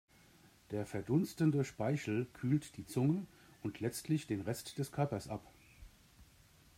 Der 0.71 0.87
verdunstende 0.87 1.63
Speichel 1.63 2.25
kühlt 2.33 2.75
die 2.77 2.87
Zunge 2.87 3.27
und 3.61 3.81
letztlich 3.81 4.25
den 4.25 4.41
Rest 4.41 4.79
des 4.79 4.91
Körpers 4.91 5.27
ab. 5.27 5.45